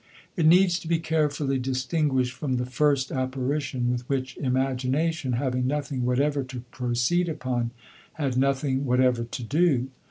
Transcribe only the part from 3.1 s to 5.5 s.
apparition with which imagination,